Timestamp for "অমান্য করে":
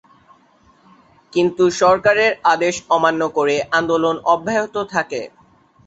2.89-3.55